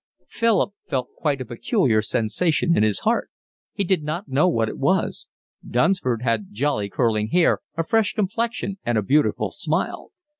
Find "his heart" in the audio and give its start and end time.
2.81-3.29